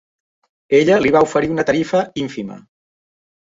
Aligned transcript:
Ella 0.77 0.95
li 1.03 1.11
va 1.17 1.21
oferir 1.27 1.51
una 1.57 1.67
tarifa 1.67 2.01
ínfima. 2.23 2.59